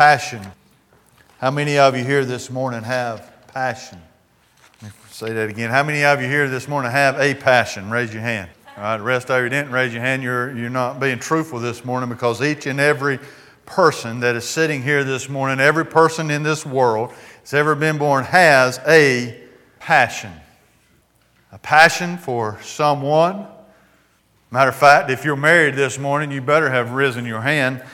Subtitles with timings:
[0.00, 0.40] Passion.
[1.40, 4.00] How many of you here this morning have passion?
[4.80, 5.68] Let me say that again.
[5.68, 7.90] How many of you here this morning have a passion?
[7.90, 8.48] Raise your hand.
[8.78, 10.22] All right, the rest of you didn't raise your hand.
[10.22, 13.18] You're, you're not being truthful this morning because each and every
[13.66, 17.98] person that is sitting here this morning, every person in this world that's ever been
[17.98, 19.38] born has a
[19.80, 20.32] passion.
[21.52, 23.44] A passion for someone.
[24.50, 27.84] Matter of fact, if you're married this morning, you better have risen your hand.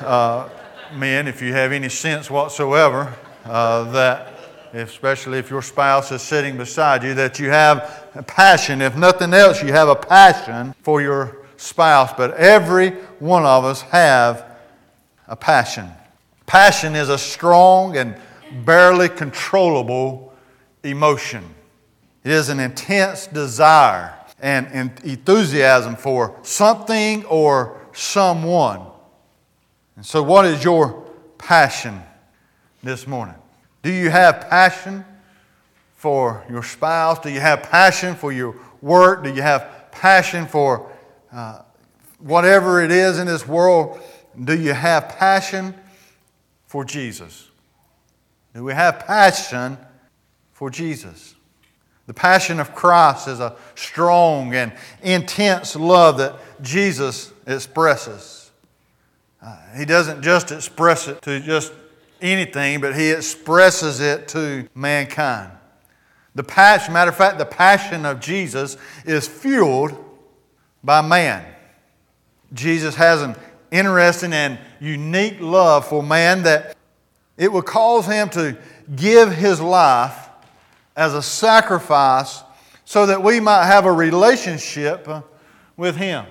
[0.00, 0.50] Uh,
[0.96, 3.14] men, if you have any sense whatsoever,
[3.44, 4.34] uh, that
[4.72, 8.82] especially if your spouse is sitting beside you, that you have a passion.
[8.82, 12.12] If nothing else, you have a passion for your spouse.
[12.16, 14.44] But every one of us have
[15.28, 15.88] a passion.
[16.46, 18.16] Passion is a strong and
[18.64, 20.32] barely controllable
[20.82, 21.44] emotion.
[22.24, 24.66] It is an intense desire and
[25.04, 28.82] enthusiasm for something or someone.
[29.96, 31.04] And so, what is your
[31.38, 32.02] passion
[32.82, 33.36] this morning?
[33.82, 35.04] Do you have passion
[35.94, 37.18] for your spouse?
[37.20, 39.24] Do you have passion for your work?
[39.24, 40.90] Do you have passion for
[41.32, 41.62] uh,
[42.18, 44.00] whatever it is in this world?
[44.42, 45.74] Do you have passion
[46.66, 47.50] for Jesus?
[48.54, 49.78] Do we have passion
[50.52, 51.34] for Jesus?
[52.06, 58.43] The passion of Christ is a strong and intense love that Jesus expresses.
[59.44, 61.72] Uh, he doesn't just express it to just
[62.22, 65.52] anything, but he expresses it to mankind.
[66.34, 69.92] The passion, matter of fact, the passion of Jesus is fueled
[70.82, 71.44] by man.
[72.54, 73.36] Jesus has an
[73.70, 76.74] interesting and unique love for man that
[77.36, 78.56] it will cause him to
[78.96, 80.30] give his life
[80.96, 82.42] as a sacrifice
[82.86, 85.06] so that we might have a relationship
[85.76, 86.24] with him.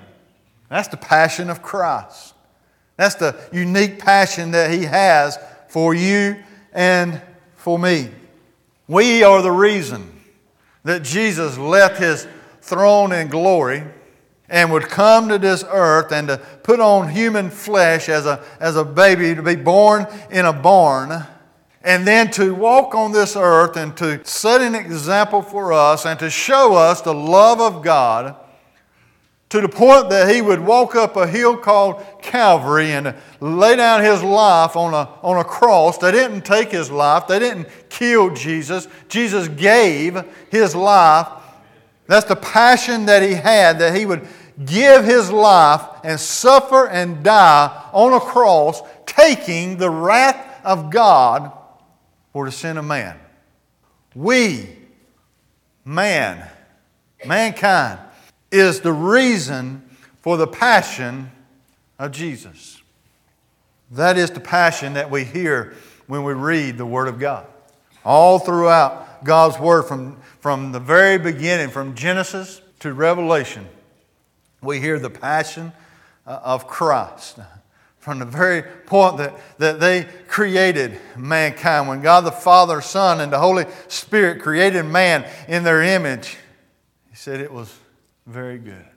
[0.70, 2.33] That's the passion of Christ.
[2.97, 6.38] That's the unique passion that He has for you
[6.72, 7.22] and
[7.55, 8.09] for me.
[8.88, 10.22] We are the reason
[10.83, 12.27] that Jesus left His
[12.61, 13.83] throne in glory
[14.49, 18.76] and would come to this earth and to put on human flesh as a, as
[18.76, 21.26] a baby, to be born in a barn,
[21.82, 26.20] and then to walk on this earth and to set an example for us and
[26.20, 28.36] to show us the love of God
[29.53, 34.03] to the point that he would walk up a hill called Calvary and lay down
[34.03, 35.99] his life on a, on a cross.
[35.99, 38.87] They didn't take his life, they didn't kill Jesus.
[39.09, 40.19] Jesus gave
[40.49, 41.27] his life.
[42.08, 44.27] That's the passion that he had, that he would
[44.65, 51.52] give his life and suffer and die on a cross, taking the wrath of God
[52.31, 53.20] for the sin of man.
[54.15, 54.67] We,
[55.85, 56.49] man,
[57.23, 57.99] mankind,
[58.53, 59.81] is the reason
[60.21, 61.31] for the passion
[61.97, 62.81] of Jesus.
[63.91, 65.73] That is the passion that we hear
[66.08, 67.45] when we read the Word of God.
[68.05, 73.67] All throughout God's Word, from, from the very beginning, from Genesis to Revelation,
[74.61, 75.73] we hear the passion
[76.25, 77.39] uh, of Christ.
[77.99, 83.31] From the very point that, that they created mankind, when God the Father, Son, and
[83.31, 86.35] the Holy Spirit created man in their image,
[87.09, 87.73] He said it was
[88.26, 88.92] very good.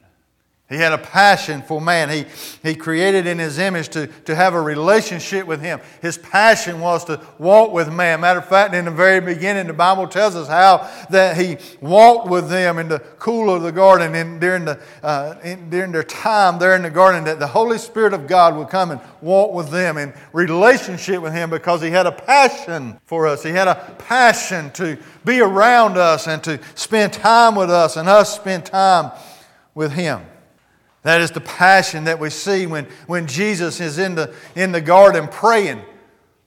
[0.69, 2.11] He had a passion for man.
[2.11, 2.25] He,
[2.61, 5.81] he created in his image to, to have a relationship with him.
[6.03, 8.21] His passion was to walk with man.
[8.23, 12.29] Matter of fact, in the very beginning, the Bible tells us how that he walked
[12.29, 16.03] with them in the cool of the garden and during, the, uh, in, during their
[16.03, 19.55] time there in the garden, that the Holy Spirit of God would come and walk
[19.55, 23.45] with them in relationship with him because he had a passion for us.
[23.45, 28.09] He had a passion to be around us and to spend time with us and
[28.09, 29.13] us spend time
[29.73, 30.23] with him.
[31.07, 34.81] That is the passion that we see when, when Jesus is in the, in the
[34.81, 35.81] garden praying,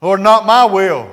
[0.02, 1.10] Lord, not my will,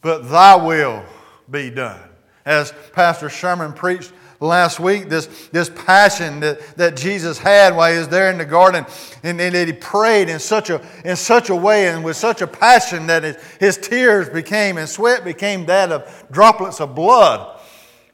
[0.00, 1.04] but thy will
[1.50, 2.00] be done.
[2.46, 7.98] As Pastor Sherman preached last week, this, this passion that, that Jesus had while he
[7.98, 8.86] was there in the garden,
[9.22, 12.40] and, and that he prayed in such, a, in such a way and with such
[12.40, 17.60] a passion that his, his tears became and sweat became that of droplets of blood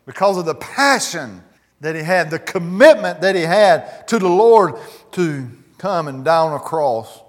[0.05, 1.45] because of the passion
[1.83, 4.77] that he had, the commitment that he had to the Lord
[5.13, 7.21] to come and die on a cross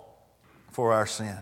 [0.71, 1.37] for our sin.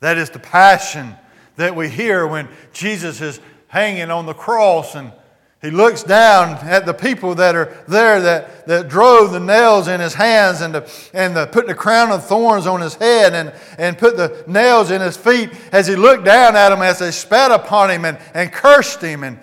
[0.00, 1.14] That is the passion
[1.56, 5.12] that we hear when Jesus is hanging on the cross and
[5.60, 10.00] he looks down at the people that are there that, that drove the nails in
[10.00, 13.52] his hands and, the, and the, put the crown of thorns on his head and,
[13.76, 17.10] and put the nails in his feet as he looked down at them as they
[17.10, 19.24] spat upon him and, and cursed him.
[19.24, 19.40] And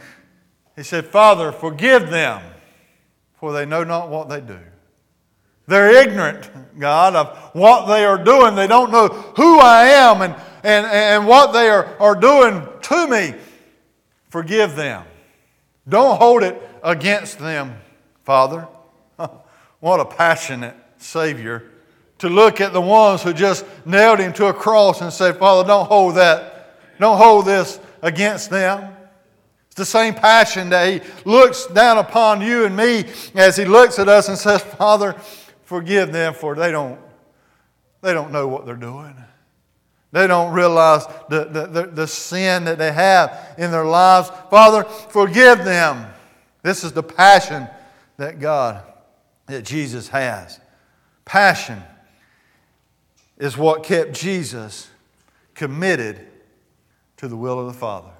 [0.76, 2.42] he said, Father, forgive them
[3.40, 4.60] for they know not what they do.
[5.68, 6.50] They're ignorant,
[6.80, 8.56] God, of what they are doing.
[8.56, 13.08] They don't know who I am and, and, and what they are, are doing to
[13.08, 13.34] me.
[14.30, 15.04] Forgive them.
[15.88, 17.76] Don't hold it against them,
[18.24, 18.68] Father.
[19.81, 21.70] What a passionate Savior
[22.18, 25.68] to look at the ones who just nailed him to a cross and say, Father,
[25.68, 28.94] don't hold that, don't hold this against them.
[29.75, 33.04] It's the same passion that he looks down upon you and me
[33.36, 35.18] as he looks at us and says, Father,
[35.66, 36.98] forgive them for they don't,
[38.01, 39.13] they don't know what they're doing.
[40.13, 44.30] They don't realize the, the, the, the sin that they have in their lives.
[44.50, 46.07] Father, forgive them.
[46.63, 47.68] This is the passion
[48.16, 48.81] that God,
[49.48, 50.62] that Jesus has.
[51.25, 51.83] Passion
[53.38, 54.88] is what kept Jesus
[55.54, 56.25] committed
[57.18, 58.12] to the will of the Father.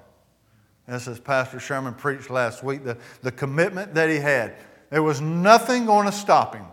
[0.88, 4.56] As as Pastor Sherman preached last week, the, the commitment that he had.
[4.90, 6.66] There was nothing going to stop him.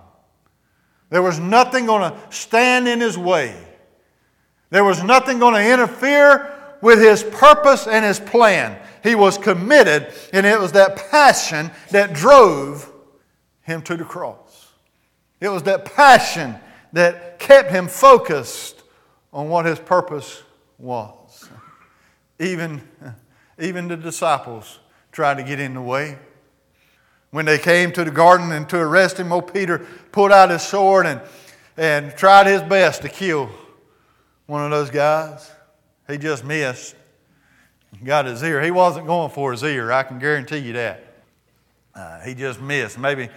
[1.10, 3.56] There was nothing going to stand in his way.
[4.70, 8.80] There was nothing going to interfere with his purpose and his plan.
[9.04, 12.92] He was committed, and it was that passion that drove
[13.62, 14.72] him to the cross.
[15.40, 16.56] It was that passion
[16.94, 18.84] that kept him focused
[19.32, 20.44] on what his purpose
[20.78, 21.50] was.
[22.40, 22.82] Even,
[23.60, 24.80] even the disciples
[25.12, 26.18] tried to get in the way.
[27.32, 29.80] When they came to the garden and to arrest him, old Peter
[30.12, 31.22] pulled out his sword and,
[31.78, 33.50] and tried his best to kill
[34.46, 35.50] one of those guys.
[36.08, 36.96] He just missed.
[38.04, 38.62] Got his ear.
[38.62, 41.14] He wasn't going for his ear, I can guarantee you that.
[41.96, 42.98] Uh, he just missed.
[42.98, 43.30] Maybe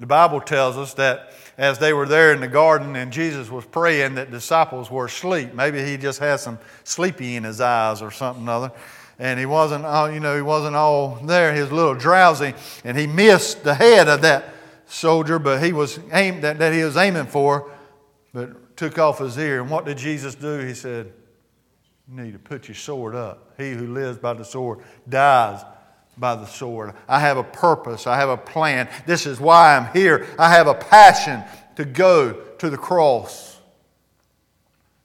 [0.00, 3.64] the Bible tells us that as they were there in the garden and Jesus was
[3.64, 5.54] praying, that disciples were asleep.
[5.54, 8.72] Maybe he just had some sleepy in his eyes or something other.
[9.20, 11.54] And he wasn't all, you know, he wasn't all there.
[11.54, 14.54] He was a little drowsy, and he missed the head of that
[14.86, 17.70] soldier, but he was aimed that, that he was aiming for,
[18.32, 19.60] but took off his ear.
[19.60, 20.60] And what did Jesus do?
[20.60, 21.12] He said,
[22.08, 23.52] You need to put your sword up.
[23.58, 25.62] He who lives by the sword dies
[26.16, 26.94] by the sword.
[27.06, 28.06] I have a purpose.
[28.06, 28.88] I have a plan.
[29.04, 30.26] This is why I'm here.
[30.38, 31.42] I have a passion
[31.76, 33.60] to go to the cross.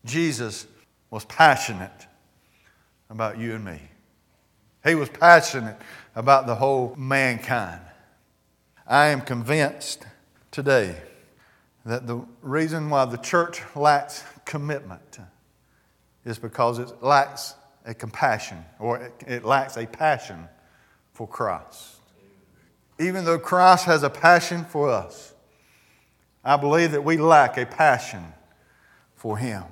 [0.05, 0.67] Jesus
[1.09, 2.07] was passionate
[3.09, 3.81] about you and me.
[4.85, 5.77] He was passionate
[6.15, 7.81] about the whole mankind.
[8.87, 10.05] I am convinced
[10.51, 10.95] today
[11.85, 15.19] that the reason why the church lacks commitment
[16.23, 17.55] is because it lacks
[17.85, 20.47] a compassion or it lacks a passion
[21.13, 21.95] for Christ.
[22.99, 25.33] Even though Christ has a passion for us,
[26.43, 28.23] I believe that we lack a passion
[29.15, 29.63] for Him.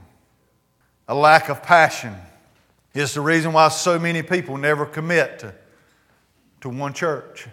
[1.07, 2.15] A lack of passion
[2.93, 5.53] is the reason why so many people never commit to,
[6.61, 7.47] to one church.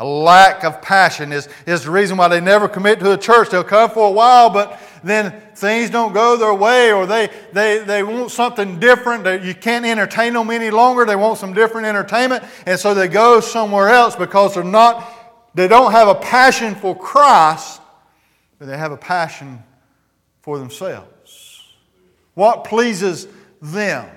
[0.00, 3.50] A lack of passion is, is the reason why they never commit to a church.
[3.50, 7.78] They'll come for a while, but then things don't go their way, or they, they,
[7.78, 9.44] they want something different.
[9.44, 11.04] You can't entertain them any longer.
[11.04, 15.08] They want some different entertainment, and so they go somewhere else because they're not,
[15.54, 17.80] they don't have a passion for Christ,
[18.58, 19.62] but they have a passion
[20.42, 21.62] for themselves.
[22.34, 23.28] What pleases
[23.72, 24.08] them,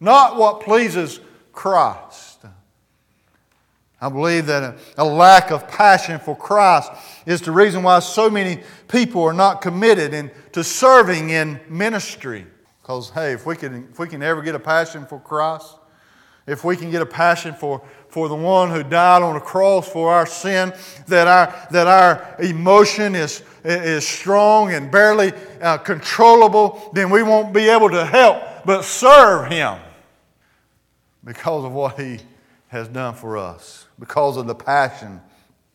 [0.00, 1.20] not what pleases
[1.52, 2.38] Christ.
[4.00, 6.92] I believe that a, lack of passion for Christ
[7.26, 12.46] is the reason why so many people are not committed in, to serving in ministry.
[12.80, 15.74] Because, hey, if we, can, if we can ever get a passion for Christ,
[16.46, 19.88] if we can get a passion for, for the one who died on the cross
[19.88, 20.72] for our sin,
[21.08, 27.52] that our, that our emotion is, is strong and barely uh, controllable, then we won't
[27.52, 29.78] be able to help but serve Him
[31.24, 32.20] because of what He
[32.68, 35.20] has done for us because of the passion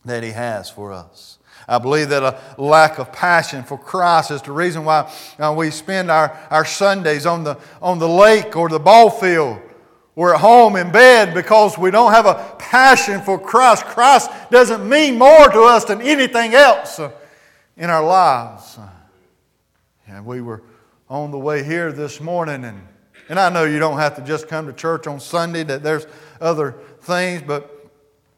[0.06, 1.40] that He has for us.
[1.68, 5.72] I believe that a lack of passion for Christ is the reason why uh, we
[5.72, 9.62] spend our, our Sundays on the, on the lake or the ball field.
[10.16, 13.86] We're at home in bed because we don't have a passion for Christ.
[13.86, 17.00] Christ doesn't mean more to us than anything else
[17.78, 18.78] in our lives.
[20.06, 20.62] And we were
[21.14, 22.82] on the way here this morning, and,
[23.30, 26.08] and I know you don't have to just come to church on Sunday, that there's
[26.42, 27.92] other things, but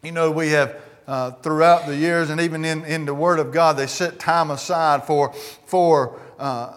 [0.03, 3.53] you know, we have uh, throughout the years and even in, in the Word of
[3.53, 5.32] God, they set time aside for,
[5.65, 6.74] for uh,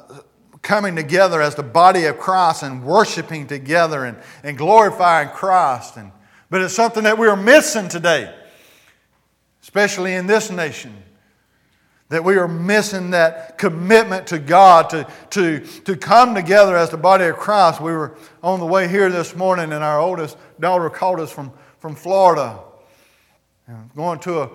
[0.62, 5.96] coming together as the body of Christ and worshiping together and, and glorifying Christ.
[5.96, 6.12] And,
[6.48, 8.32] but it's something that we're missing today,
[9.64, 10.94] especially in this nation.
[12.10, 16.96] That we are missing that commitment to God to, to, to come together as the
[16.96, 17.80] body of Christ.
[17.80, 21.52] We were on the way here this morning, and our oldest daughter called us from,
[21.78, 22.60] from Florida
[23.94, 24.50] going to a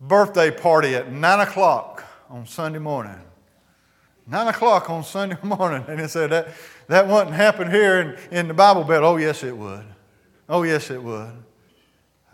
[0.00, 3.20] birthday party at 9 o'clock on Sunday morning.
[4.26, 5.84] 9 o'clock on Sunday morning.
[5.88, 6.48] And he said, that,
[6.88, 9.04] that wouldn't happen here in, in the Bible Belt.
[9.04, 9.84] Oh, yes, it would.
[10.48, 11.32] Oh, yes, it would.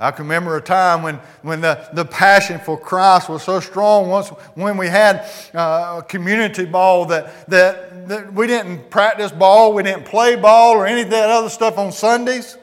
[0.00, 4.08] I can remember a time when, when the, the passion for Christ was so strong
[4.08, 9.74] once when we had uh, a community ball that, that, that we didn't practice ball,
[9.74, 12.56] we didn't play ball or any of that other stuff on Sundays.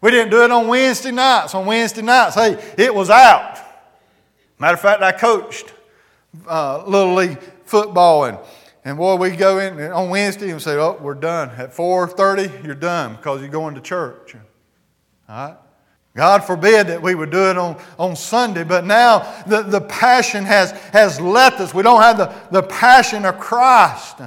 [0.00, 1.54] We didn't do it on Wednesday nights.
[1.54, 3.58] On Wednesday nights, hey, it was out.
[4.58, 5.74] Matter of fact, I coached
[6.48, 8.38] uh, Little League football and
[8.84, 12.64] and boy, we go in on Wednesday and say, "Oh, we're done at 4:30.
[12.64, 14.40] You're done because you're going to church." All
[15.28, 15.56] right.
[16.14, 20.44] God forbid that we would do it on, on Sunday, but now the, the passion
[20.44, 21.72] has, has left us.
[21.72, 24.20] We don't have the, the passion of Christ.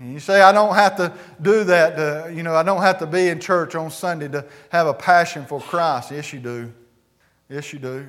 [0.00, 1.96] And you say, I don't have to do that.
[1.96, 4.94] To, you know, I don't have to be in church on Sunday to have a
[4.94, 6.10] passion for Christ.
[6.10, 6.72] Yes, you do.
[7.48, 8.06] Yes, you do.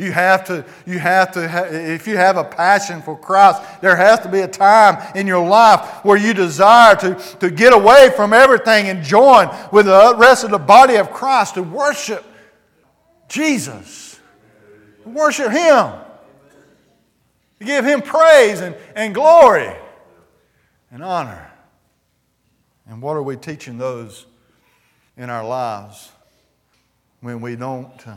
[0.00, 4.20] You have to, you have to, if you have a passion for Christ, there has
[4.20, 8.32] to be a time in your life where you desire to, to get away from
[8.32, 12.24] everything and join with the rest of the body of Christ to worship
[13.28, 14.18] Jesus,
[15.04, 15.92] worship Him,
[17.58, 19.70] to give Him praise and, and glory
[20.90, 21.52] and honor.
[22.88, 24.24] And what are we teaching those
[25.18, 26.10] in our lives
[27.20, 28.08] when we don't?
[28.08, 28.16] Uh,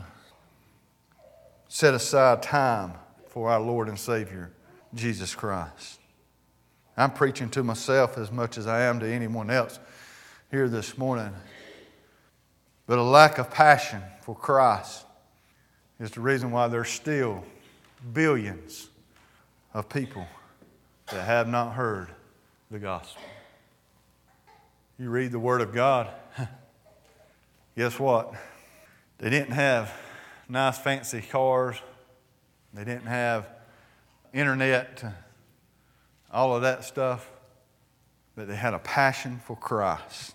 [1.74, 2.92] set aside time
[3.26, 4.52] for our Lord and Savior,
[4.94, 5.98] Jesus Christ.
[6.96, 9.80] I'm preaching to myself as much as I am to anyone else
[10.52, 11.32] here this morning.
[12.86, 15.04] But a lack of passion for Christ
[15.98, 17.42] is the reason why there's still
[18.12, 18.88] billions
[19.74, 20.28] of people
[21.10, 22.06] that have not heard
[22.70, 23.20] the gospel.
[24.96, 26.06] You read the Word of God,
[27.76, 28.32] guess what?
[29.18, 29.92] They didn't have
[30.48, 31.76] nice fancy cars.
[32.72, 33.48] They didn't have
[34.32, 35.04] internet,
[36.32, 37.30] all of that stuff.
[38.36, 40.34] But they had a passion for Christ.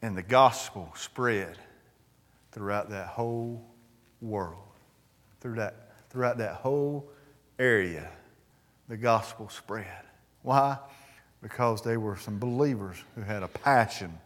[0.00, 1.58] And the gospel spread
[2.52, 3.64] throughout that whole
[4.20, 4.62] world.
[5.40, 7.10] Through that, throughout that whole
[7.58, 8.10] area,
[8.88, 10.02] the gospel spread.
[10.42, 10.78] Why?
[11.42, 14.18] Because they were some believers who had a passion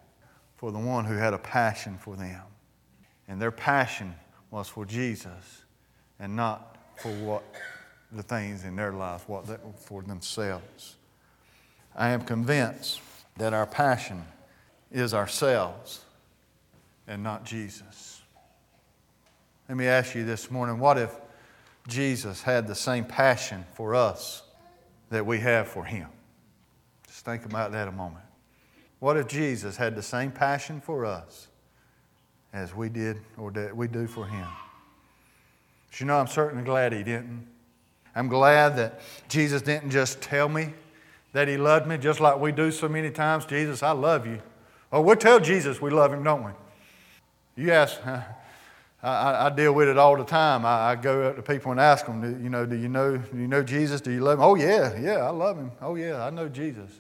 [0.57, 2.43] for the one who had a passion for them.
[3.29, 4.15] And their passion
[4.51, 5.63] was for Jesus
[6.19, 7.45] and not for what
[8.13, 10.97] the things in their life, what they, for themselves.
[11.95, 13.01] I am convinced
[13.37, 14.25] that our passion
[14.91, 16.05] is ourselves
[17.07, 18.23] and not Jesus.
[19.69, 21.15] Let me ask you this morning what if
[21.87, 24.43] Jesus had the same passion for us
[25.11, 26.09] that we have for Him?
[27.07, 28.25] Just think about that a moment.
[28.99, 31.49] What if Jesus had the same passion for us
[32.53, 34.47] as we did or that we do for him.
[35.91, 37.47] But you know, I'm certainly glad he didn't.
[38.15, 40.73] I'm glad that Jesus didn't just tell me
[41.33, 43.45] that he loved me, just like we do so many times.
[43.47, 44.41] Jesus, I love you.
[44.91, 46.53] Oh, we tell Jesus we love him, don't we?
[47.57, 48.01] You ask,
[49.03, 50.65] I, I, deal with it all the time.
[50.65, 53.17] I, I, go up to people and ask them, do, you know, do you know,
[53.19, 54.01] do you know Jesus?
[54.01, 54.45] Do you love him?
[54.45, 55.71] Oh, yeah, yeah, I love him.
[55.81, 56.91] Oh, yeah, I know Jesus.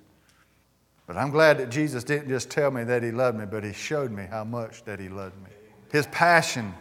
[1.08, 3.72] But I'm glad that Jesus didn't just tell me that He loved me, but He
[3.72, 5.50] showed me how much that He loved me.
[5.90, 6.74] His passion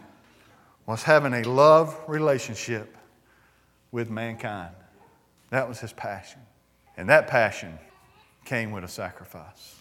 [0.84, 2.94] was having a love relationship
[3.90, 4.74] with mankind.
[5.48, 6.42] That was His passion.
[6.98, 7.78] And that passion
[8.44, 9.76] came with a sacrifice.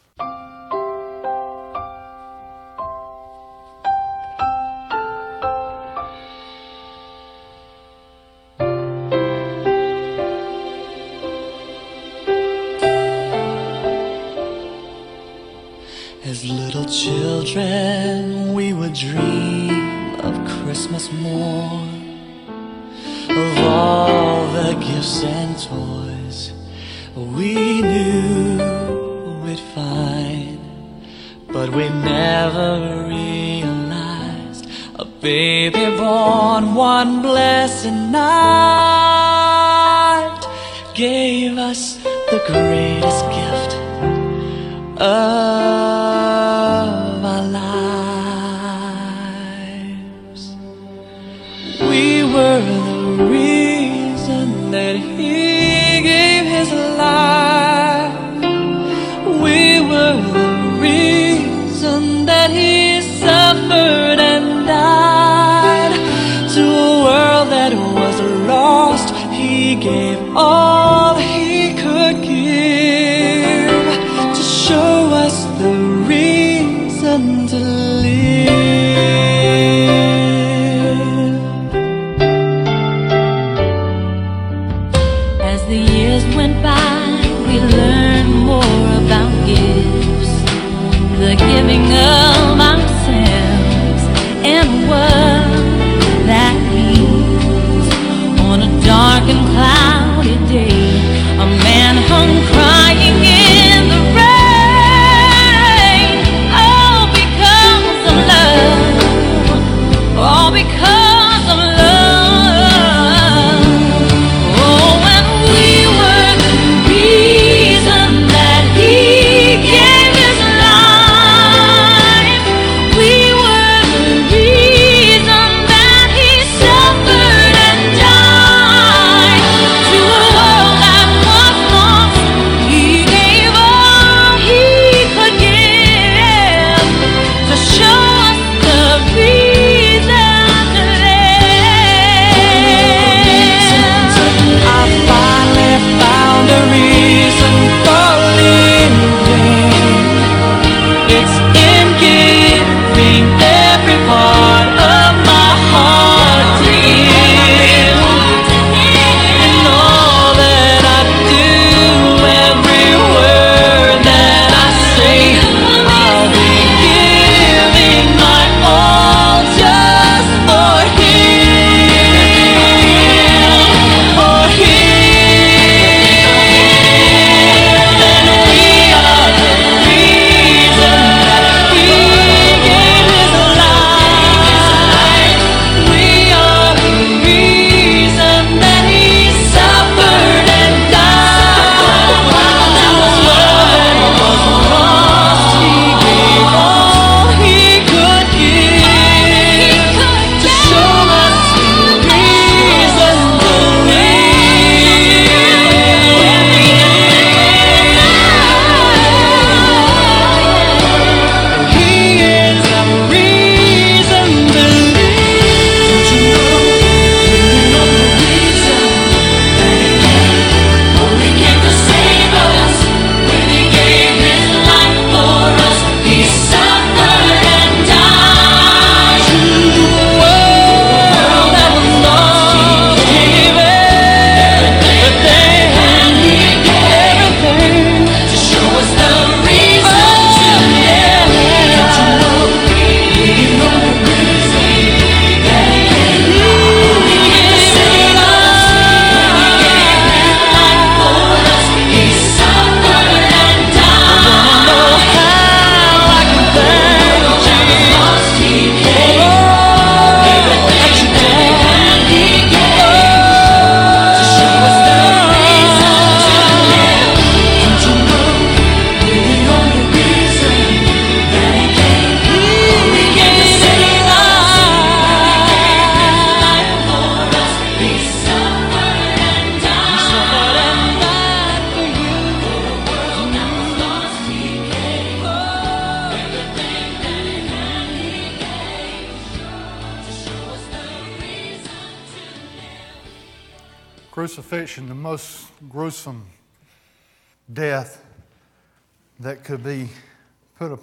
[17.08, 22.20] Children, we would dream of Christmas morn,
[23.30, 26.52] of all the gifts and toys
[27.16, 28.58] we knew
[29.44, 30.60] we'd find,
[31.48, 32.70] but we never
[33.08, 38.28] realized a baby born one blessed night
[40.94, 41.98] gave us
[42.32, 43.72] the greatest gift.
[45.00, 46.07] Of
[70.38, 70.77] all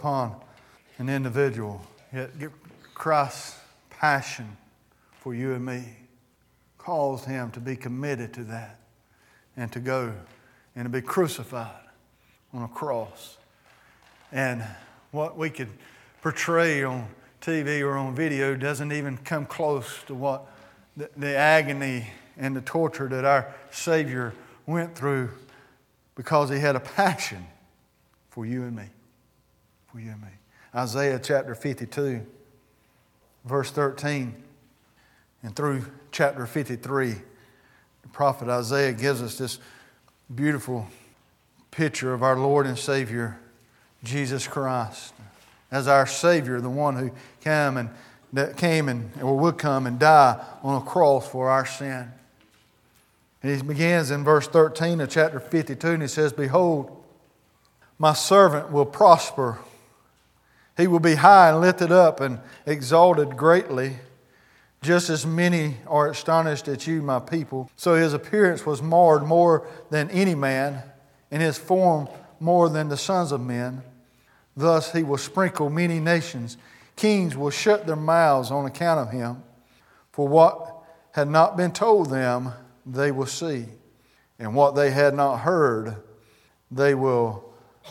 [0.04, 0.36] upon
[0.98, 1.80] an individual.
[2.12, 2.30] Yet
[2.92, 3.56] Christ's
[3.88, 4.54] passion
[5.22, 5.82] for you and me
[6.76, 8.80] caused him to be committed to that
[9.56, 10.12] and to go
[10.76, 11.88] and to be crucified
[12.52, 13.38] on a cross.
[14.30, 14.62] And
[15.10, 15.70] what we could
[16.20, 17.08] portray on
[17.40, 20.44] TV or on video doesn't even come close to what
[20.98, 24.34] the, the agony and the torture that our Savior
[24.66, 25.30] went through
[26.14, 27.46] because he had a passion
[28.28, 28.90] for you and me.
[29.94, 30.28] For you and me.
[30.74, 32.26] Isaiah chapter 52,
[33.44, 34.35] verse 13,
[35.44, 39.61] and through chapter 53, the prophet Isaiah gives us this
[40.35, 40.88] beautiful
[41.70, 43.38] picture of our Lord and Savior,
[44.02, 45.14] Jesus Christ,
[45.70, 47.88] as our Savior, the one who came and
[48.33, 52.11] that came and or would come and die on a cross for our sin.
[53.44, 57.00] And he begins in verse 13 of chapter 52, and he says, Behold,
[57.96, 59.61] my servant will prosper.
[60.76, 63.96] He will be high and lifted up and exalted greatly.
[64.82, 67.70] Just as many are astonished at you, my people.
[67.76, 70.82] So his appearance was marred more than any man,
[71.30, 72.08] and his form
[72.40, 73.82] more than the sons of men.
[74.56, 76.56] Thus he will sprinkle many nations.
[76.96, 79.42] Kings will shut their mouths on account of him.
[80.12, 80.82] For what
[81.12, 82.52] had not been told them,
[82.84, 83.66] they will see.
[84.38, 85.96] And what they had not heard,
[86.70, 87.44] they will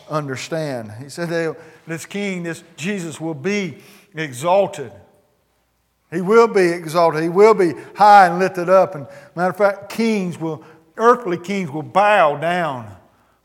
[0.10, 0.92] understand.
[1.02, 1.56] He said,
[1.88, 3.78] This king, this Jesus, will be
[4.14, 4.92] exalted.
[6.12, 7.24] He will be exalted.
[7.24, 8.96] He will be high and lifted up.
[8.96, 10.64] And matter of fact, kings will,
[10.96, 12.96] earthly kings will bow down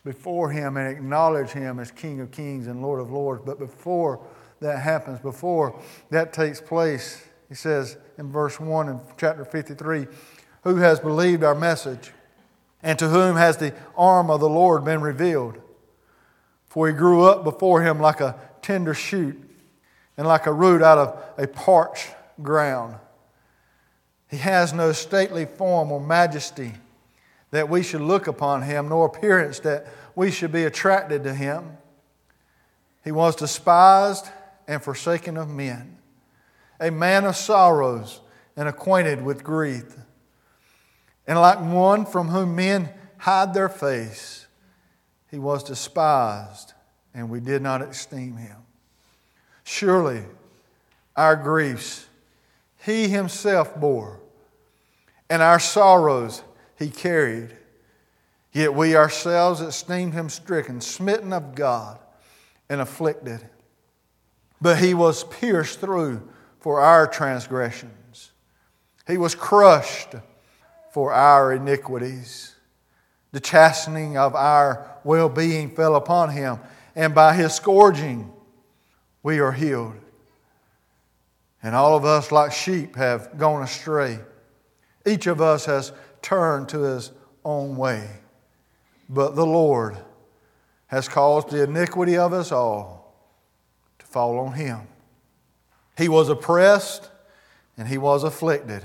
[0.05, 3.43] before him and acknowledge him as King of kings and Lord of lords.
[3.45, 4.21] But before
[4.61, 10.07] that happens, before that takes place, he says in verse 1 in chapter 53
[10.65, 12.13] Who has believed our message?
[12.83, 15.61] And to whom has the arm of the Lord been revealed?
[16.79, 19.37] For he grew up before him like a tender shoot
[20.17, 22.95] and like a root out of a parched ground.
[24.31, 26.75] He has no stately form or majesty
[27.51, 31.79] that we should look upon him, nor appearance that we should be attracted to him.
[33.03, 34.29] He was despised
[34.69, 35.99] and forsaken of men,
[36.79, 38.21] a man of sorrows
[38.57, 39.97] and acquainted with grief.
[41.27, 44.47] And like one from whom men hide their face,
[45.31, 46.73] he was despised,
[47.15, 48.57] and we did not esteem him.
[49.65, 50.23] Surely
[51.17, 52.07] our griefs
[52.85, 54.21] he himself bore,
[55.29, 56.43] and our sorrows
[56.79, 57.51] he carried.
[58.53, 61.99] Yet we ourselves esteemed him stricken, smitten of God,
[62.69, 63.41] and afflicted.
[64.61, 66.27] But he was pierced through
[66.61, 68.33] for our transgressions,
[69.07, 70.15] he was crushed
[70.93, 72.55] for our iniquities.
[73.33, 76.59] The chastening of our well being fell upon him,
[76.95, 78.33] and by his scourging
[79.23, 79.95] we are healed.
[81.63, 84.21] And all of us, like sheep, have gone astray.
[85.05, 87.13] Each of us has turned to his
[87.45, 88.09] own way.
[89.09, 89.97] But the Lord
[90.87, 93.15] has caused the iniquity of us all
[93.99, 94.81] to fall on him.
[95.97, 97.11] He was oppressed
[97.77, 98.85] and he was afflicted,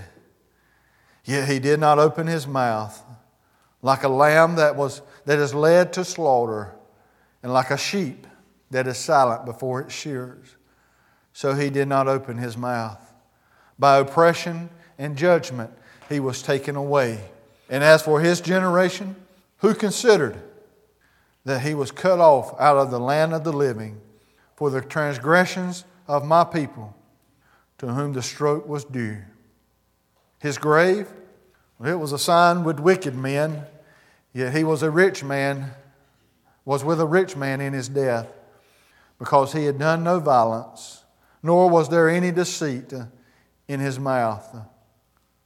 [1.25, 3.02] yet he did not open his mouth
[3.83, 6.73] like a lamb that, was, that is led to slaughter,
[7.43, 8.25] and like a sheep
[8.71, 10.55] that is silent before its shears.
[11.33, 13.13] So he did not open his mouth.
[13.77, 15.71] By oppression and judgment
[16.07, 17.19] he was taken away.
[17.69, 19.15] And as for his generation,
[19.57, 20.41] who considered
[21.43, 23.99] that he was cut off out of the land of the living
[24.55, 26.95] for the transgressions of my people,
[27.79, 29.17] to whom the stroke was due?
[30.39, 31.09] His grave,
[31.83, 33.65] it was assigned with wicked men
[34.33, 35.71] Yet he was a rich man,
[36.65, 38.27] was with a rich man in his death,
[39.19, 41.03] because he had done no violence,
[41.43, 42.91] nor was there any deceit
[43.67, 44.55] in his mouth.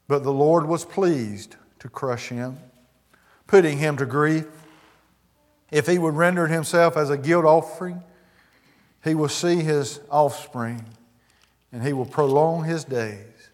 [0.07, 2.57] But the Lord was pleased to crush him,
[3.45, 4.47] putting him to grief.
[5.69, 8.01] If he would render himself as a guilt offering,
[9.03, 10.85] he will see his offspring,
[11.73, 13.49] and he will prolong his days.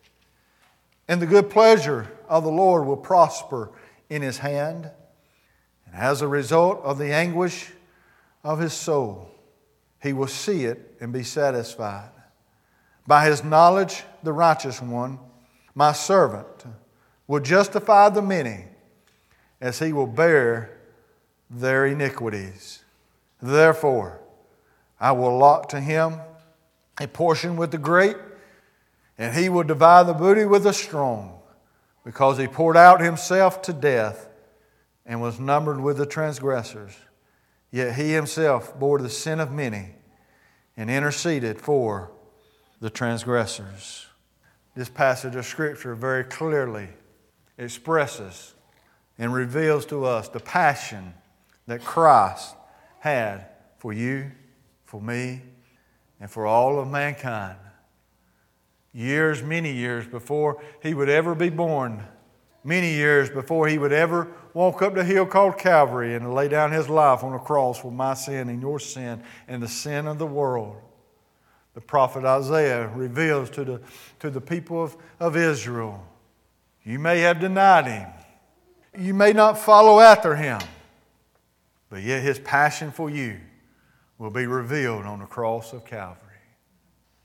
[1.08, 3.72] And the good pleasure of the Lord will prosper
[4.10, 4.92] in his hand.
[5.94, 7.72] And as a result of the anguish
[8.44, 9.30] of his soul,
[10.02, 12.10] he will see it and be satisfied.
[13.06, 15.20] By his knowledge, the righteous one,
[15.76, 16.66] my servant,
[17.28, 18.66] will justify the many
[19.62, 20.78] as he will bear
[21.50, 22.84] their iniquities.
[23.42, 24.20] Therefore,
[25.00, 26.20] I will allot to him
[27.00, 28.18] a portion with the great,
[29.18, 31.40] and he will divide the booty with the strong,
[32.04, 34.28] because he poured out himself to death
[35.06, 36.96] and was numbered with the transgressors.
[37.72, 39.96] Yet he himself bore the sin of many
[40.78, 42.12] and interceded for
[42.80, 44.08] the transgressors.
[44.76, 46.90] This passage of Scripture very clearly
[47.58, 48.56] expresses
[49.18, 51.14] and reveals to us the passion
[51.68, 52.56] that Christ
[53.00, 54.32] had for you,
[54.86, 55.42] for me,
[56.20, 57.58] and for all of mankind.
[58.94, 62.04] Years, many years before he would ever be born,
[62.64, 66.72] many years before he would ever walk up the hill called Calvary and lay down
[66.72, 70.20] his life on a cross for my sin and your sin and the sin of
[70.20, 70.76] the world.
[71.74, 73.82] The prophet Isaiah reveals to the,
[74.20, 76.06] to the people of, of Israel
[76.86, 78.10] you may have denied him,
[78.98, 80.60] you may not follow after him,
[81.90, 83.40] but yet his passion for you
[84.18, 86.20] will be revealed on the cross of Calvary.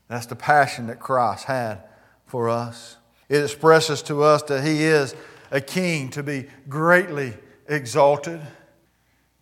[0.07, 1.83] That's the passion that Christ had
[2.25, 2.97] for us.
[3.29, 5.15] It expresses to us that He is
[5.51, 7.33] a king to be greatly
[7.67, 8.41] exalted.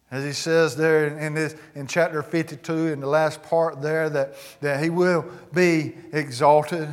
[0.10, 4.36] As he says there in, this, in chapter 52, in the last part there, that,
[4.62, 6.88] that he will be exalted.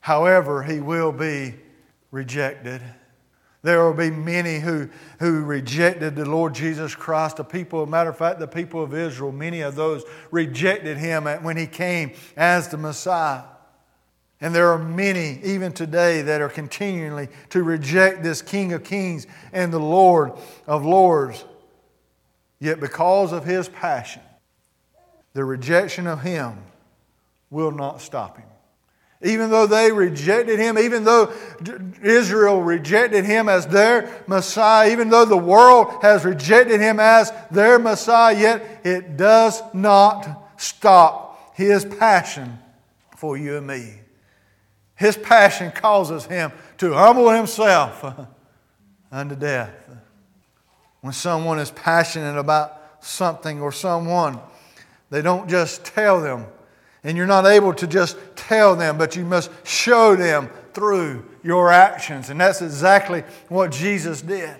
[0.00, 1.54] However, he will be
[2.10, 2.82] rejected.
[3.62, 4.88] There will be many who,
[5.18, 7.38] who rejected the Lord Jesus Christ.
[7.38, 11.56] The people, matter of fact, the people of Israel, many of those rejected him when
[11.56, 13.42] he came as the Messiah.
[14.40, 19.26] And there are many, even today, that are continually to reject this King of Kings
[19.52, 20.32] and the Lord
[20.66, 21.44] of Lords.
[22.60, 24.22] Yet, because of his passion,
[25.32, 26.58] the rejection of him
[27.50, 28.46] will not stop him.
[29.20, 31.32] Even though they rejected him, even though
[32.02, 37.80] Israel rejected him as their Messiah, even though the world has rejected him as their
[37.80, 42.58] Messiah, yet it does not stop his passion
[43.16, 43.94] for you and me.
[44.98, 48.04] His passion causes him to humble himself
[49.12, 49.72] unto death.
[51.00, 54.40] When someone is passionate about something or someone,
[55.10, 56.46] they don't just tell them
[57.04, 61.70] and you're not able to just tell them, but you must show them through your
[61.70, 62.28] actions.
[62.28, 64.56] And that's exactly what Jesus did.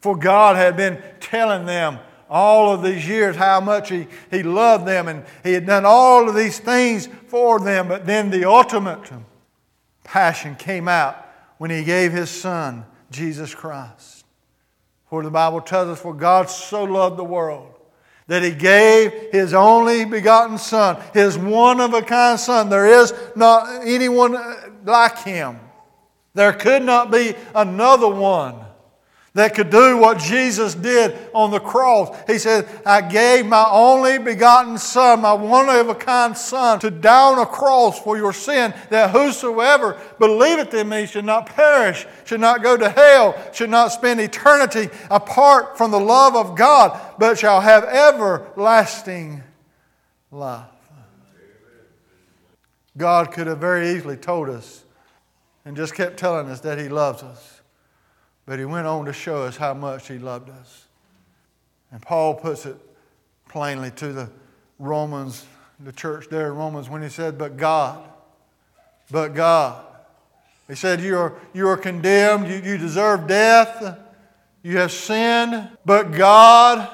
[0.00, 1.98] For God had been telling them
[2.32, 6.28] all of these years how much he, he loved them and He had done all
[6.28, 7.88] of these things for them.
[7.88, 9.10] But then the ultimate
[10.02, 14.24] passion came out when He gave His Son, Jesus Christ.
[15.10, 17.68] For the Bible tells us, For God so loved the world
[18.28, 22.70] that he gave his only begotten Son, his one of a kind Son.
[22.70, 24.38] There is not anyone
[24.84, 25.60] like him.
[26.32, 28.54] There could not be another one
[29.34, 32.14] that could do what Jesus did on the cross.
[32.26, 36.90] He said, I gave my only begotten Son, my one of a kind Son, to
[36.90, 42.06] die on a cross for your sin, that whosoever believeth in me should not perish,
[42.26, 47.00] should not go to hell, should not spend eternity apart from the love of God,
[47.18, 49.42] but shall have everlasting
[50.30, 50.66] life.
[52.98, 54.84] God could have very easily told us
[55.64, 57.51] and just kept telling us that He loves us.
[58.52, 60.84] But he went on to show us how much he loved us.
[61.90, 62.76] And Paul puts it
[63.48, 64.28] plainly to the
[64.78, 65.46] Romans,
[65.80, 68.06] the church there in Romans, when he said, But God,
[69.10, 69.82] but God.
[70.68, 73.98] He said, You are, you are condemned, you, you deserve death,
[74.62, 76.90] you have sinned, but God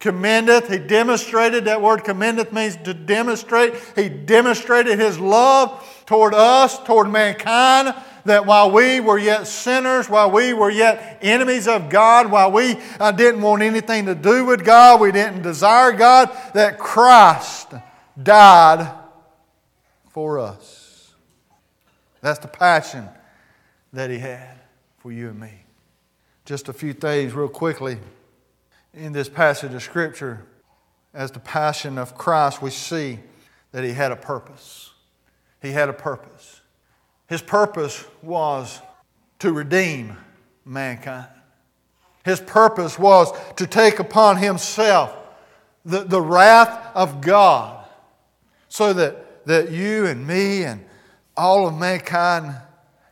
[0.00, 0.68] commendeth.
[0.68, 3.74] He demonstrated, that word commendeth means to demonstrate.
[3.94, 10.30] He demonstrated his love toward us, toward mankind, that while we were yet sinners, while
[10.30, 14.64] we were yet enemies of God, while we uh, didn't want anything to do with
[14.64, 17.72] God, we didn't desire God, that Christ
[18.20, 18.92] died
[20.10, 21.12] for us.
[22.20, 23.08] That's the passion
[23.92, 24.60] that He had
[24.98, 25.64] for you and me.
[26.44, 27.98] Just a few things, real quickly,
[28.94, 30.44] in this passage of Scripture.
[31.14, 33.18] As the passion of Christ, we see
[33.72, 34.92] that He had a purpose.
[35.60, 36.31] He had a purpose.
[37.32, 38.78] His purpose was
[39.38, 40.18] to redeem
[40.66, 41.28] mankind.
[42.26, 45.16] His purpose was to take upon himself
[45.82, 47.86] the, the wrath of God
[48.68, 50.84] so that, that you and me and
[51.34, 52.54] all of mankind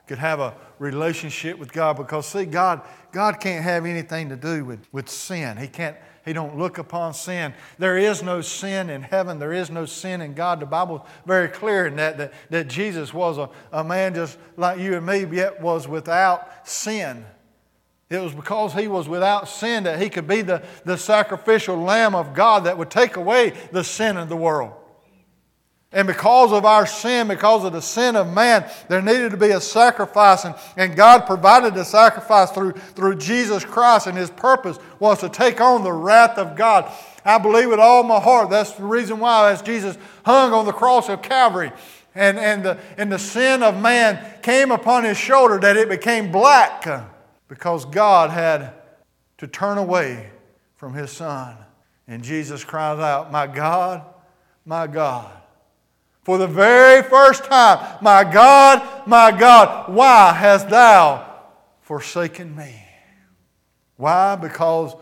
[0.06, 1.96] could have a relationship with God.
[1.96, 5.56] Because, see, God, God can't have anything to do with, with sin.
[5.56, 7.54] He can't he don't look upon sin.
[7.78, 9.38] There is no sin in heaven.
[9.38, 10.60] There is no sin in God.
[10.60, 14.78] The Bible's very clear in that, that, that Jesus was a, a man just like
[14.78, 17.24] you and me, yet was without sin.
[18.10, 22.14] It was because he was without sin that he could be the, the sacrificial lamb
[22.14, 24.72] of God that would take away the sin of the world.
[25.92, 29.50] And because of our sin, because of the sin of man, there needed to be
[29.50, 30.44] a sacrifice.
[30.44, 34.06] And, and God provided the sacrifice through, through Jesus Christ.
[34.06, 36.92] And His purpose was to take on the wrath of God.
[37.24, 38.50] I believe with all my heart.
[38.50, 41.72] That's the reason why, as Jesus hung on the cross of Calvary,
[42.14, 46.32] and, and, the, and the sin of man came upon his shoulder, that it became
[46.32, 46.86] black
[47.48, 48.74] because God had
[49.38, 50.30] to turn away
[50.76, 51.56] from his son.
[52.08, 54.02] And Jesus cried out, My God,
[54.64, 55.39] my God.
[56.30, 61.28] For the very first time, My God, my God, why hast thou
[61.80, 62.72] forsaken me?
[63.96, 64.36] Why?
[64.36, 64.94] Because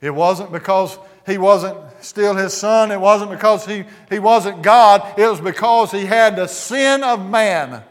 [0.00, 2.90] it wasn't because he wasn't still his son.
[2.90, 5.18] It wasn't because he, he wasn't God.
[5.18, 7.82] It was because he had the sin of man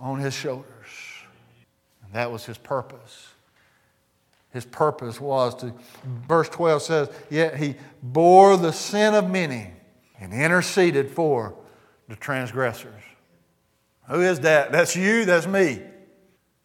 [0.00, 0.66] on his shoulders.
[2.04, 3.28] And that was his purpose.
[4.52, 5.72] His purpose was to,
[6.26, 9.70] verse 12 says, Yet he bore the sin of many
[10.18, 11.54] and interceded for
[12.08, 13.02] the transgressors.
[14.08, 14.72] Who is that?
[14.72, 15.80] That's you, that's me.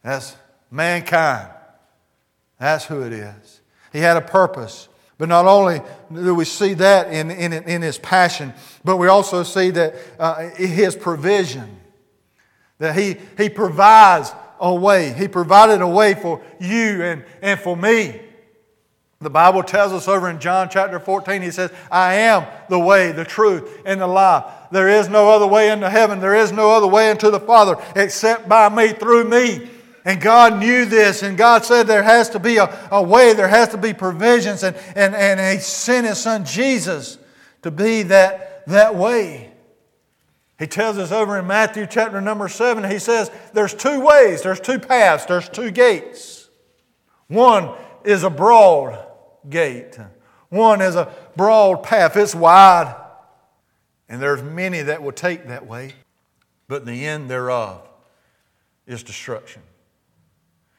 [0.03, 0.35] That's
[0.69, 1.49] mankind.
[2.59, 3.61] That's who it is.
[3.93, 4.89] He had a purpose.
[5.17, 5.81] But not only
[6.13, 8.53] do we see that in, in, in his passion,
[8.85, 11.79] but we also see that uh, his provision.
[12.77, 15.11] That he, he provides a way.
[15.13, 18.21] He provided a way for you and, and for me.
[19.19, 23.11] The Bible tells us over in John chapter 14, he says, I am the way,
[23.11, 24.45] the truth, and the life.
[24.71, 26.19] There is no other way into heaven.
[26.19, 29.69] There is no other way into the Father except by me, through me.
[30.05, 33.47] And God knew this, and God said there has to be a, a way, there
[33.47, 37.17] has to be provisions, and, and, and He sent His Son Jesus
[37.63, 39.51] to be that, that way.
[40.57, 44.59] He tells us over in Matthew chapter number 7, He says there's two ways, there's
[44.59, 46.49] two paths, there's two gates.
[47.27, 49.05] One is a broad
[49.49, 49.97] gate,
[50.49, 52.95] one is a broad path, it's wide,
[54.09, 55.93] and there's many that will take that way,
[56.67, 57.87] but the end thereof
[58.87, 59.61] is destruction.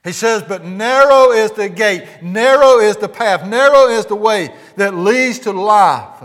[0.03, 4.53] He says, But narrow is the gate, narrow is the path, narrow is the way
[4.77, 6.23] that leads to life.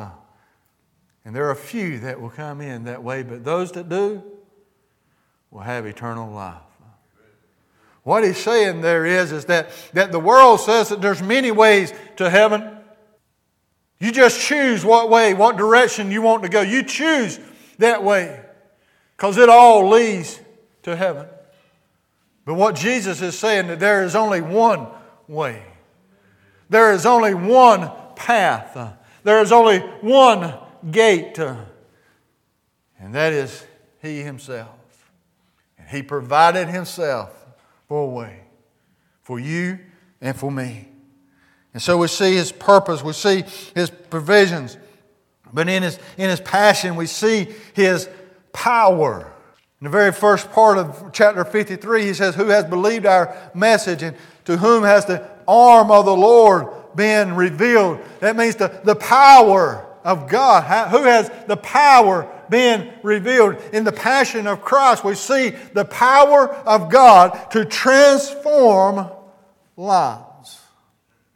[1.23, 4.23] And there are few that will come in that way, but those that do
[5.51, 6.61] will have eternal life.
[8.03, 11.91] What he's saying there is, is that, that the world says that there's many ways
[12.17, 12.74] to heaven.
[13.99, 16.61] You just choose what way, what direction you want to go.
[16.61, 17.39] You choose
[17.77, 18.41] that way
[19.15, 20.39] because it all leads
[20.83, 21.27] to heaven.
[22.45, 24.87] But what Jesus is saying that there is only one
[25.27, 25.63] way.
[26.69, 28.97] There is only one path.
[29.23, 30.53] There is only one
[30.91, 31.39] gate.
[32.99, 33.65] And that is
[34.01, 34.69] He Himself.
[35.77, 37.45] And He provided Himself
[37.87, 38.41] for a way
[39.25, 39.79] for you
[40.21, 40.87] and for me.
[41.75, 43.43] And so we see His purpose, we see
[43.75, 44.77] His provisions,
[45.51, 48.07] but in His, in his passion, we see His
[48.53, 49.29] power.
[49.81, 54.03] In the very first part of chapter 53, he says, Who has believed our message
[54.03, 57.99] and to whom has the arm of the Lord been revealed?
[58.21, 60.91] That means the, the power of God.
[60.91, 63.61] Who has the power been revealed?
[63.73, 69.09] In the passion of Christ, we see the power of God to transform
[69.75, 70.34] lives.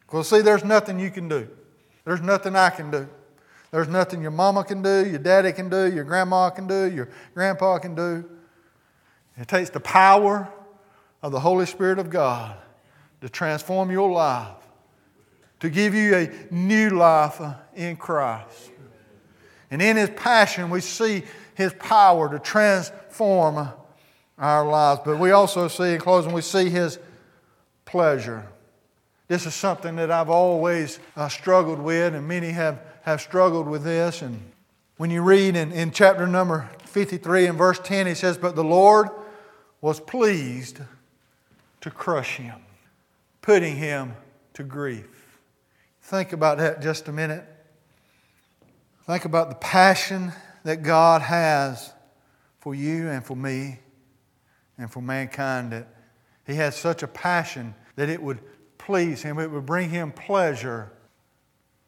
[0.10, 1.48] Because, see, there's nothing you can do,
[2.04, 3.08] there's nothing I can do.
[3.72, 7.08] There's nothing your mama can do, your daddy can do, your grandma can do, your
[7.36, 8.28] grandpa can do.
[9.38, 10.50] It takes the power
[11.22, 12.58] of the Holy Spirit of God
[13.22, 14.56] to transform your life,
[15.60, 17.40] to give you a new life
[17.76, 18.72] in Christ.
[19.70, 23.70] And in His passion, we see His power to transform
[24.40, 25.02] our lives.
[25.06, 26.98] But we also see, in closing, we see His
[27.86, 28.48] pleasure.
[29.30, 33.84] This is something that I've always uh, struggled with, and many have have struggled with
[33.84, 34.22] this.
[34.22, 34.40] And
[34.98, 38.64] when you read in, in chapter number 53 and verse 10, he says, But the
[38.64, 39.10] Lord
[39.82, 40.80] was pleased
[41.82, 42.60] to crush him,
[43.42, 44.14] putting him
[44.54, 45.38] to grief.
[46.02, 47.46] Think about that just a minute.
[49.06, 51.94] Think about the passion that God has
[52.60, 53.80] for you and for me
[54.78, 55.88] and for mankind that
[56.46, 58.40] he has such a passion that it would
[58.90, 60.92] please him, it would bring him pleasure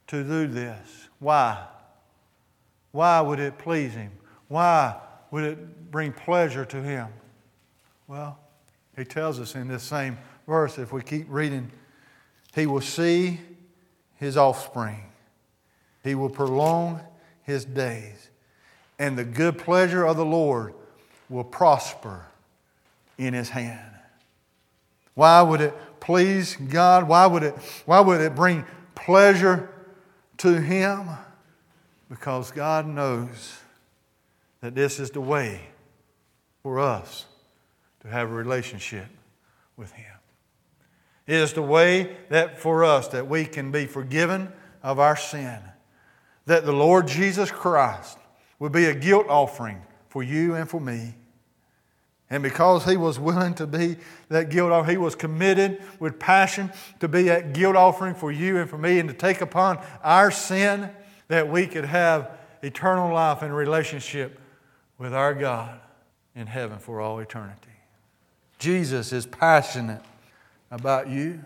[0.05, 1.09] to do this.
[1.17, 1.65] Why?
[2.91, 4.11] Why would it please him?
[4.49, 4.97] Why
[5.31, 7.07] would it bring pleasure to him?
[8.07, 8.37] Well,
[8.95, 11.71] he tells us in this same verse, if we keep reading,
[12.53, 13.39] he will see
[14.17, 15.01] his offspring,
[16.03, 17.01] he will prolong
[17.41, 18.29] his days,
[18.99, 20.75] and the good pleasure of the Lord
[21.29, 22.27] will prosper
[23.17, 23.89] in his hand.
[25.15, 27.07] Why would it please God?
[27.07, 29.69] Why would it, why would it bring pleasure
[30.37, 31.09] to Him
[32.09, 33.59] because God knows
[34.59, 35.61] that this is the way
[36.61, 37.25] for us
[38.01, 39.07] to have a relationship
[39.77, 40.05] with Him.
[41.27, 44.51] It is the way that for us that we can be forgiven
[44.83, 45.59] of our sin,
[46.45, 48.17] that the Lord Jesus Christ
[48.59, 51.15] would be a guilt offering for you and for me.
[52.31, 53.97] And because he was willing to be
[54.29, 58.57] that guilt offering, he was committed with passion to be that guilt offering for you
[58.57, 60.89] and for me and to take upon our sin
[61.27, 62.31] that we could have
[62.63, 64.39] eternal life and relationship
[64.97, 65.77] with our God
[66.33, 67.67] in heaven for all eternity.
[68.59, 70.01] Jesus is passionate
[70.69, 71.41] about you,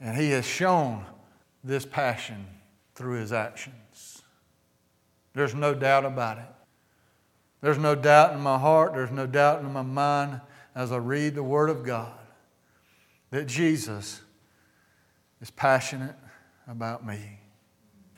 [0.00, 1.04] and he has shown
[1.64, 2.46] this passion
[2.94, 4.22] through his actions.
[5.34, 6.59] There's no doubt about it.
[7.60, 10.40] There's no doubt in my heart, there's no doubt in my mind
[10.74, 12.12] as I read the Word of God
[13.30, 14.20] that Jesus
[15.40, 16.16] is passionate
[16.66, 17.38] about me.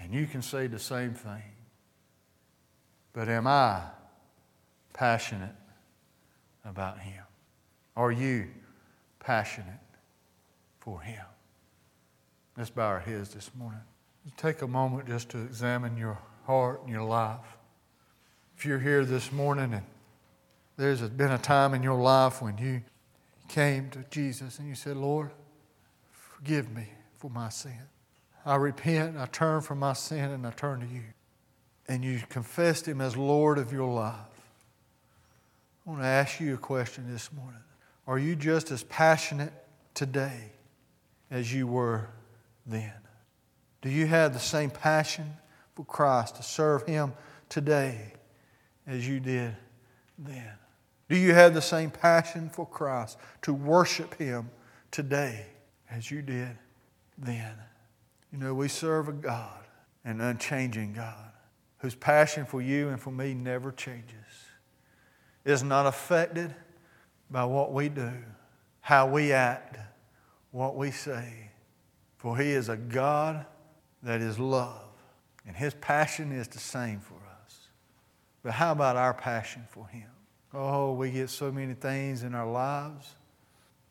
[0.00, 1.42] And you can say the same thing.
[3.12, 3.82] But am I
[4.92, 5.54] passionate
[6.64, 7.22] about Him?
[7.96, 8.48] Are you
[9.20, 9.80] passionate
[10.80, 11.24] for Him?
[12.56, 13.80] Let's bow our heads this morning.
[14.36, 17.40] Take a moment just to examine your heart and your life.
[18.62, 19.82] If you're here this morning and
[20.76, 22.82] there's been a time in your life when you
[23.48, 25.32] came to Jesus and you said, Lord,
[26.12, 26.86] forgive me
[27.16, 27.80] for my sin.
[28.46, 31.02] I repent, I turn from my sin, and I turn to you.
[31.88, 34.14] And you confessed Him as Lord of your life.
[35.84, 37.64] I want to ask you a question this morning.
[38.06, 39.52] Are you just as passionate
[39.92, 40.52] today
[41.32, 42.10] as you were
[42.64, 42.92] then?
[43.80, 45.32] Do you have the same passion
[45.74, 47.12] for Christ to serve Him
[47.48, 48.12] today
[48.86, 49.56] as you did
[50.18, 50.52] then?
[51.08, 54.50] Do you have the same passion for Christ to worship Him
[54.90, 55.46] today
[55.90, 56.56] as you did
[57.18, 57.54] then?
[58.32, 59.66] You know, we serve a God,
[60.04, 61.32] an unchanging God,
[61.78, 64.14] whose passion for you and for me never changes,
[65.44, 66.54] is not affected
[67.30, 68.12] by what we do,
[68.80, 69.78] how we act,
[70.50, 71.50] what we say.
[72.16, 73.44] For He is a God
[74.02, 74.88] that is love,
[75.46, 77.21] and His passion is the same for us.
[78.42, 80.08] But how about our passion for Him?
[80.54, 83.14] Oh, we get so many things in our lives.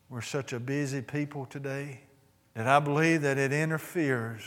[0.08, 2.00] We're such a busy people today
[2.54, 4.42] that I believe that it interferes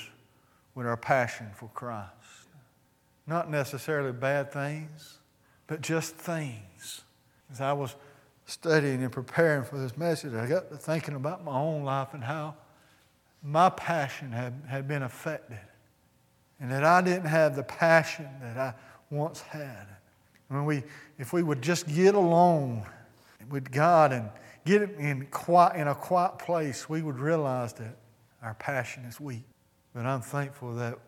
[0.76, 2.12] with our passion for Christ.
[3.26, 5.18] Not necessarily bad things,
[5.68, 7.02] but just things.
[7.52, 7.96] As I was
[8.46, 12.24] studying and preparing for this message, I got to thinking about my own life and
[12.24, 12.56] how
[13.42, 15.60] my passion had, had been affected.
[16.60, 18.74] And that I didn't have the passion that I
[19.10, 19.88] once had.
[20.48, 20.84] When we,
[21.18, 22.86] if we would just get alone
[23.50, 24.30] with God and
[24.66, 27.98] get in, quiet, in a quiet place, we would realize that
[28.42, 29.44] our passion is weak.
[29.94, 31.00] But I'm thankful that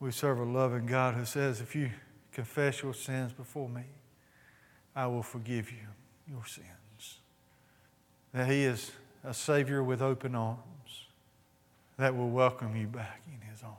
[0.00, 1.90] we serve a loving God who says, if you
[2.32, 3.82] confess your sins before me,
[4.96, 5.86] I will forgive you
[6.28, 7.18] your sins.
[8.32, 8.90] That He is
[9.24, 10.60] a Savior with open arms
[11.98, 13.76] that will welcome you back in His arms.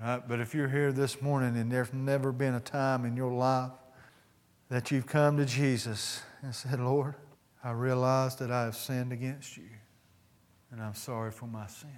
[0.00, 0.26] Right?
[0.26, 3.72] But if you're here this morning and there's never been a time in your life
[4.68, 7.14] that you've come to Jesus and said, Lord,
[7.64, 9.68] I realize that I have sinned against you
[10.70, 11.90] and I'm sorry for my sin.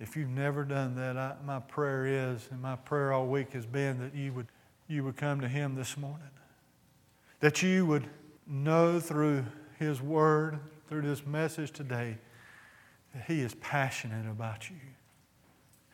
[0.00, 3.66] If you've never done that, I, my prayer is, and my prayer all week has
[3.66, 4.46] been that you would,
[4.88, 6.28] you would come to Him this morning.
[7.40, 8.08] That you would
[8.46, 9.44] know through
[9.78, 12.18] His Word, through this message today,
[13.14, 14.76] that He is passionate about you.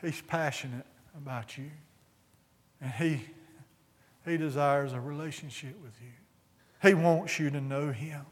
[0.01, 0.87] He's passionate
[1.23, 1.71] about you.
[2.81, 3.25] And He,
[4.25, 6.89] he desires a relationship with you.
[6.89, 8.25] He wants you to know Him.